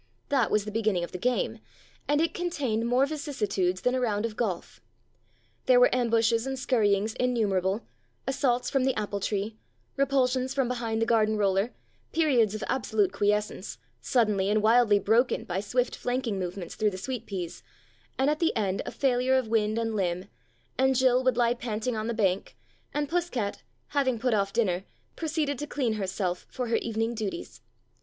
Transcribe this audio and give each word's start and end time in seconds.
That 0.29 0.49
was 0.49 0.65
the 0.65 0.71
beginning 0.71 1.03
of 1.03 1.11
the 1.11 1.19
game, 1.19 1.59
and 2.07 2.19
it 2.21 2.33
contained 2.33 2.87
more 2.87 3.05
vicissi 3.05 3.47
tudes 3.47 3.81
than 3.81 3.93
a 3.93 3.99
round 3.99 4.25
of 4.25 4.35
golf. 4.35 4.81
There 5.67 5.79
were 5.79 5.93
ambushes 5.93 6.47
and 6.47 6.57
scurryings 6.57 7.13
innumerable, 7.19 7.85
assaults 8.25 8.67
from 8.71 8.83
the 8.83 8.95
apple 8.97 9.19
tree, 9.19 9.59
repulsions 9.97 10.55
from 10.55 10.67
behind 10.67 11.03
the 11.03 11.05
garden 11.05 11.37
roller, 11.37 11.75
periods 12.13 12.55
of 12.55 12.63
absolute 12.65 13.11
quiescence, 13.11 13.77
suddenly 13.99 14.49
and 14.49 14.63
wildly 14.63 14.97
broken 14.97 15.43
by 15.43 15.59
swift 15.59 15.95
flanking 15.95 16.39
movements 16.39 16.73
through 16.73 16.89
the 16.89 16.97
sweet 16.97 17.27
peas, 17.27 17.61
and 18.17 18.27
at 18.27 18.39
the 18.39 18.55
end 18.55 18.81
a 18.87 18.91
failure 18.91 19.35
of 19.37 19.49
wind 19.49 19.77
and 19.77 19.93
limb, 19.95 20.25
and 20.79 20.95
Jill 20.95 21.23
would 21.23 21.37
lie 21.37 21.53
panting 21.53 21.95
on 21.95 22.07
the 22.07 22.15
bank, 22.15 22.57
and 22.91 23.07
Puss 23.07 23.29
cat, 23.29 23.61
having 23.89 24.17
put 24.17 24.33
off 24.33 24.51
dinner, 24.51 24.83
proceed 25.15 25.55
to 25.59 25.67
clean 25.67 25.93
herself 25.93 26.47
for 26.49 26.69
her 26.69 26.77
even 26.77 27.03
ing 27.03 27.13
duties. 27.13 27.61